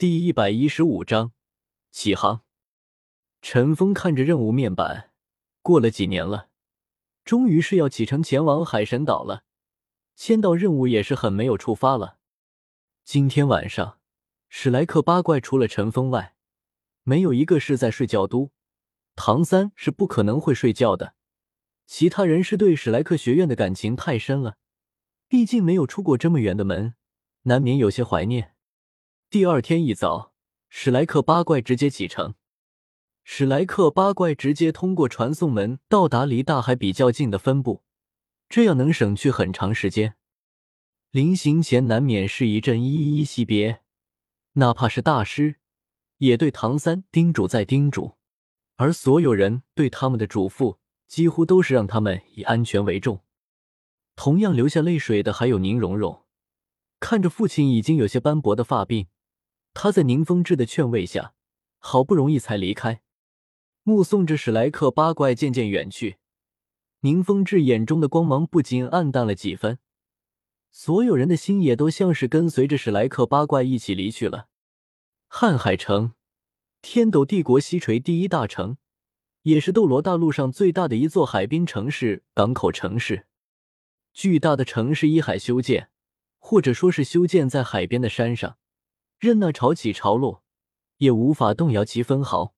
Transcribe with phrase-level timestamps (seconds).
[0.00, 1.32] 第一百一十五章
[1.90, 2.40] 起航。
[3.42, 5.10] 陈峰看着任务面板，
[5.60, 6.48] 过了几年了，
[7.22, 9.44] 终于是要启程前往海神岛了。
[10.16, 12.16] 签到任务也是很没有触发了。
[13.04, 13.98] 今天晚上，
[14.48, 16.34] 史莱克八怪除了陈峰外，
[17.02, 18.26] 没有一个是在睡觉。
[18.26, 18.50] 都
[19.14, 21.14] 唐三是不可能会睡觉的，
[21.84, 24.56] 其他人是对史莱克学院的感情太深了，
[25.28, 26.94] 毕竟没有出过这么远的门，
[27.42, 28.54] 难免有些怀念。
[29.30, 30.32] 第二天一早，
[30.68, 32.34] 史莱克八怪直接启程。
[33.22, 37.84] 史莱克八怪直接通过传送门到达离大海比较近的分部，
[38.48, 40.16] 这样能省去很长时间。
[41.12, 43.82] 临行前难免是一阵依依惜别，
[44.54, 45.60] 哪怕是大师，
[46.16, 48.16] 也对唐三叮嘱再叮嘱。
[48.78, 53.20] 而所有人对他们的嘱咐，几乎都是让他们以安全为重。
[54.16, 56.24] 同样流下泪水的还有宁荣荣，
[56.98, 59.06] 看着父亲已经有些斑驳的发鬓。
[59.72, 61.34] 他在宁风致的劝慰下，
[61.78, 63.02] 好不容易才离开，
[63.82, 66.18] 目送着史莱克八怪渐渐远去，
[67.00, 69.78] 宁风致眼中的光芒不禁暗淡了几分。
[70.70, 74.46] 所有人的心也都像是跟随着史莱克八怪一起离去了。
[75.28, 76.12] 瀚海城，
[76.80, 78.76] 天斗帝国西陲第一大城，
[79.42, 83.26] 也是斗罗大陆上最大的一座海滨城市、港口城市。
[84.12, 85.90] 巨大的城市依海修建，
[86.38, 88.58] 或者说是修建在海边的山上。
[89.20, 90.42] 任那潮起潮落，
[90.96, 92.54] 也无法动摇其分毫。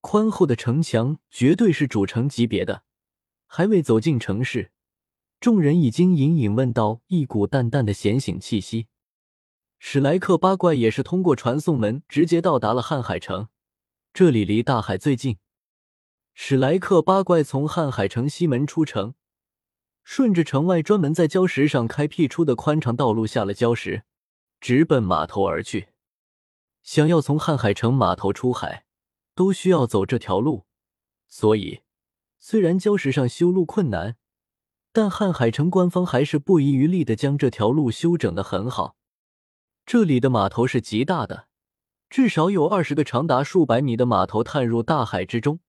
[0.00, 2.82] 宽厚的城墙绝对是主城级别的。
[3.46, 4.72] 还未走进城市，
[5.38, 8.88] 众人已经隐隐闻到一股淡淡的咸腥气息。
[9.78, 13.46] 史莱克八怪也是通过传送门直接到达了瀚海城，
[14.12, 15.38] 这里离大海最近。
[16.34, 19.14] 史莱克八怪从瀚海城西门出城，
[20.02, 24.02] 顺着城外专门在礁石上开辟出的宽敞道路下了礁石，
[24.60, 25.89] 直奔码头而去。
[26.82, 28.84] 想要从瀚海城码头出海，
[29.34, 30.66] 都需要走这条路，
[31.28, 31.82] 所以
[32.38, 34.16] 虽然礁石上修路困难，
[34.92, 38.96] 但瀚海城官方还是不遗余力的将这条路修整的很好。
[39.86, 41.46] 这里的码头是极大的，
[42.08, 45.60] 至少有二十个长达数百米的码头探入大海之中，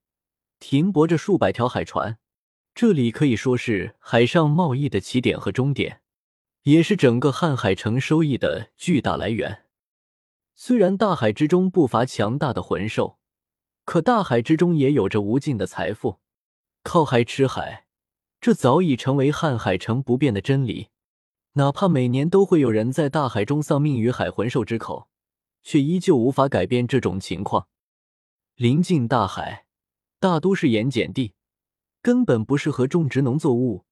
[0.58, 2.18] 停泊着数百条海船。
[2.74, 6.00] 这里可以说是海上贸易的起点和终点，
[6.62, 9.61] 也是整个瀚海城收益的巨大来源。
[10.54, 13.18] 虽然大海之中不乏强大的魂兽，
[13.84, 16.20] 可大海之中也有着无尽的财富。
[16.82, 17.86] 靠海吃海，
[18.40, 20.88] 这早已成为瀚海城不变的真理。
[21.54, 25.08] 哪怕每年都会有人在大海中丧命于海魂兽之口，
[25.62, 27.68] 却依旧无法改变这种情况。
[28.56, 29.66] 临近大海，
[30.18, 31.34] 大都是盐碱地，
[32.00, 33.84] 根本不适合种植农作物。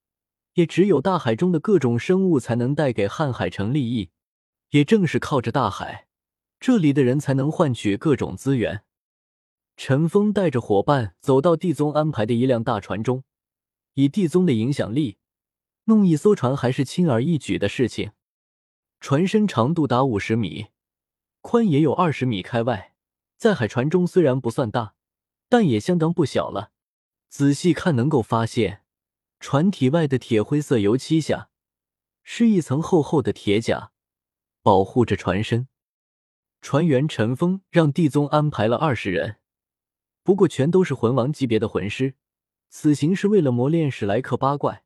[0.55, 4.11] 也只有大海中的各种生物才能带给瀚海城利益。
[4.71, 6.09] 也正是靠着大海。
[6.61, 8.85] 这里的人才能换取各种资源。
[9.79, 13.25] 陈峰带着伙伴走到地宗安排的一辆大船中，
[13.95, 15.17] 以地宗的影响力，
[15.85, 18.13] 弄一艘船还是轻而易举的事情。
[19.01, 20.67] 船身长度达五十米，
[21.41, 22.95] 宽也有二十米开外，
[23.39, 24.95] 在海船中虽然不算大，
[25.49, 26.73] 但也相当不小了。
[27.31, 28.83] 仔细看，能够发现
[29.39, 31.49] 船体外的铁灰色油漆下，
[32.23, 33.93] 是一层厚厚的铁甲，
[34.61, 35.69] 保护着船身。
[36.61, 39.37] 船员陈峰让地宗安排了二十人，
[40.23, 42.15] 不过全都是魂王级别的魂师。
[42.69, 44.85] 此行是为了磨练史莱克八怪，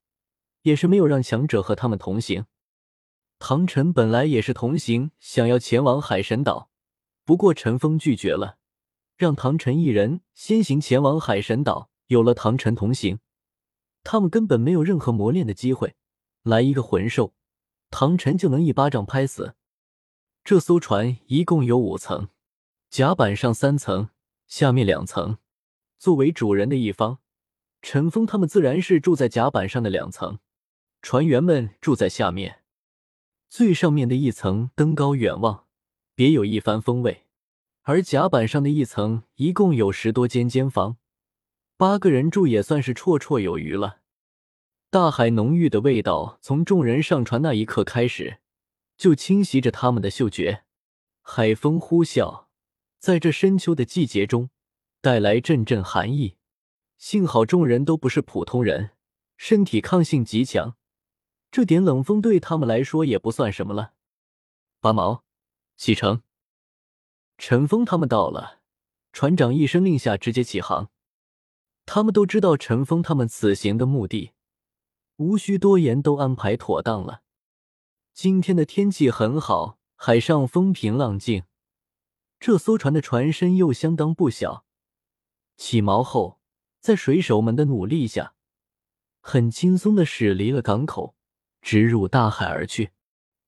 [0.63, 2.47] 也是没有让强者和他们同行。
[3.39, 6.71] 唐晨本来也是同行，想要前往海神岛，
[7.25, 8.57] 不过陈峰拒绝了，
[9.17, 11.91] 让唐晨一人先行前往海神岛。
[12.07, 13.19] 有了唐晨同行，
[14.03, 15.95] 他们根本没有任何磨练的机会。
[16.43, 17.35] 来一个魂兽，
[17.91, 19.57] 唐晨就能一巴掌拍死。
[20.45, 22.29] 这艘船一共有五层，
[22.91, 24.11] 甲板上三层，
[24.47, 25.39] 下面两层。
[25.99, 27.21] 作为主人的一方，
[27.81, 30.41] 陈峰他们自然是住在甲板上的两层，
[31.01, 32.61] 船员们住在下面。
[33.49, 35.65] 最上面的一层登高远望，
[36.15, 37.23] 别有一番风味。
[37.85, 40.99] 而甲板上的一层一共有十多间间房，
[41.79, 44.01] 八个人住也算是绰绰有余了。
[44.91, 48.41] 大海浓郁的味道从众人上船那一刻开始。
[48.97, 50.65] 就侵袭着他们的嗅觉，
[51.23, 52.47] 海风呼啸，
[52.99, 54.51] 在这深秋的季节中
[55.01, 56.37] 带来阵阵寒意。
[56.97, 58.93] 幸好众人都不是普通人，
[59.37, 60.77] 身体抗性极强，
[61.51, 63.93] 这点冷风对他们来说也不算什么了。
[64.81, 65.25] 拔毛，
[65.77, 66.23] 启程。
[67.37, 68.61] 陈峰他们到了，
[69.13, 70.91] 船长一声令下，直接起航。
[71.85, 74.31] 他们都知道陈峰他们此行的目的，
[75.17, 77.24] 无需多言，都安排妥当了。
[78.15, 81.43] 今天的天气很好，海上风平浪静，
[82.39, 84.65] 这艘船的船身又相当不小，
[85.57, 86.39] 起锚后，
[86.79, 88.35] 在水手们的努力下，
[89.21, 91.17] 很轻松的驶离了港口，
[91.61, 92.93] 直入大海而去。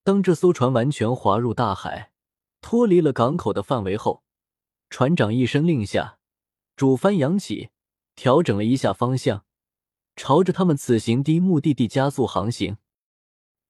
[0.03, 2.11] 当这艘船完全滑入大海，
[2.59, 4.25] 脱离了港口的范围后，
[4.89, 6.19] 船长一声令下，
[6.75, 7.69] 主帆扬起，
[8.17, 9.45] 调整了一下方向，
[10.17, 12.75] 朝着他们此行的目的地加速航行。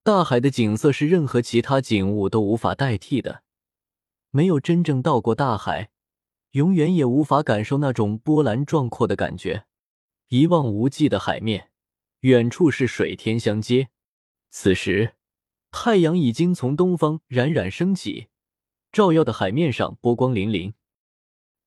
[0.08, 3.44] 大海的景色是任何其他景物都无法代替的。
[4.32, 5.90] 没有真正到过大海，
[6.52, 9.66] 永远也无法感受那种波澜壮阔的感觉。
[10.30, 11.72] 一望无际的海面，
[12.22, 13.90] 远处是水天相接。
[14.50, 15.16] 此时，
[15.72, 18.30] 太阳已经从东方冉冉升起，
[18.94, 20.76] 照耀的海面上波光粼粼。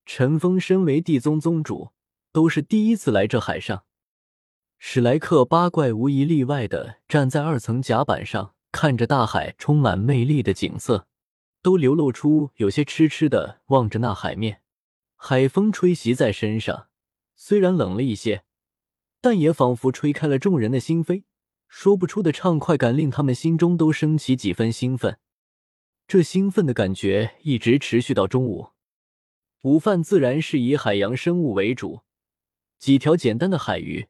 [0.06, 1.90] 陈峰身为地宗宗主，
[2.32, 3.84] 都是第一次来这海上。
[4.82, 11.06] 史莱克八怪无一例外的站在二层甲板上，看着大海充满魅力的景色。
[11.60, 14.62] 都流露出有些痴痴的望着那海面，
[15.16, 16.88] 海风吹袭在身上，
[17.36, 18.44] 虽然冷了一些，
[19.20, 21.24] 但也仿佛吹开了众人的心扉，
[21.68, 25.18] 说不出的畅快感令他们心中都升起几分兴奋。
[26.08, 28.70] 这兴奋的感觉一直持续到中午，
[29.60, 32.00] 午饭自然是以海洋生物为主，
[32.78, 34.08] 几条简单的海鱼，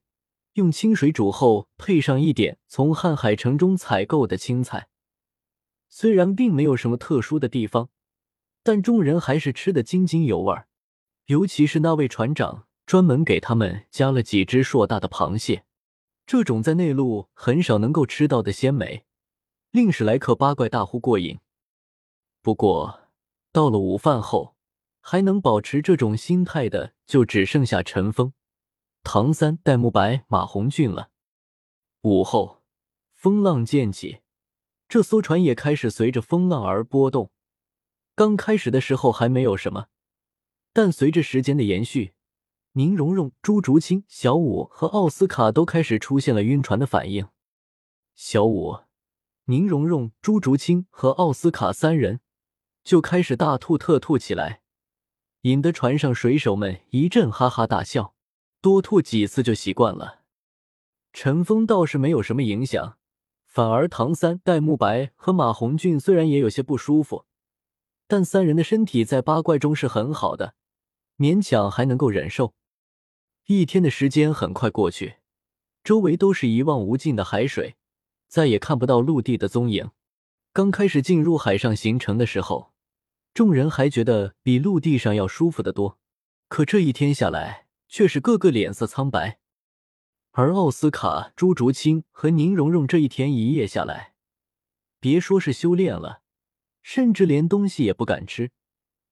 [0.61, 4.89] 用清水煮后，配上一点从瀚海城中采购的青菜。
[5.89, 7.89] 虽然并没有什么特殊的地方，
[8.63, 10.55] 但众人还是吃得津津有味。
[11.27, 15.65] 尤其是那位船长专门给他们加了几只硕大的螃蟹，
[16.27, 19.07] 这种在内陆很少能够吃到的鲜美，
[19.71, 21.39] 令史莱克八怪大呼过瘾。
[22.43, 23.01] 不过，
[23.51, 24.55] 到了午饭后，
[25.01, 28.35] 还能保持这种心态的就只剩下陈峰、
[29.03, 31.11] 唐三、戴沐白、马红俊了。
[32.03, 32.63] 午后，
[33.15, 34.21] 风浪渐起。
[34.89, 37.31] 这艘船也开始随着风浪而波动。
[38.15, 39.87] 刚开始的时候还没有什么，
[40.73, 42.13] 但随着时间的延续，
[42.73, 47.29] 宁荣荣、朱竹清、小五和奥斯卡都开始出现了晕船的反应。
[48.15, 48.81] 小五、
[49.45, 52.21] 宁荣荣、朱竹清和奥斯卡三人
[52.85, 54.61] 就开始大吐特吐起来，
[55.43, 58.15] 引得船上水手们一阵哈哈大笑。
[58.61, 60.21] 多吐几次就习惯了。
[61.13, 62.97] 陈峰倒是没有什么影响。
[63.47, 67.25] 反而，唐三、戴沐白和马红俊虽然也有些不舒服，
[68.07, 70.55] 但三人的身体在八怪中是很好的，
[71.19, 72.55] 勉强还能够忍受。
[73.47, 75.17] 一天的时间很快过去，
[75.83, 77.75] 周围都是一望无尽的海水，
[78.29, 79.91] 再也看不到陆地的踪影。
[80.53, 82.73] 刚开始进入海上行程的时候，
[83.35, 85.99] 众人还觉得比陆地上要舒服得多，
[86.47, 89.41] 可这一天下来，却是个个脸色苍白。
[90.31, 94.15] 而奥斯卡、朱竹清和宁荣荣这一天一夜下来，
[95.01, 96.23] 别说是修炼了，
[96.83, 98.53] 甚至连东西也不敢吃，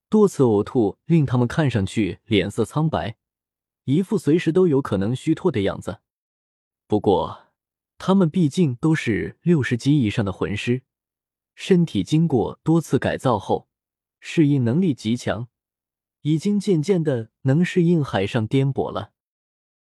[0.08, 3.16] 多次呕吐令他们看上去脸色苍白，
[3.84, 6.00] 一副随时都有可能虚脱的样子。
[6.86, 7.48] 不过，
[7.98, 10.84] 他们毕竟都是六十级以上的魂师，
[11.56, 13.68] 身体经过多次改造后，
[14.20, 15.48] 适应能力极强，
[16.22, 19.10] 已经渐渐的能适应海上颠簸了。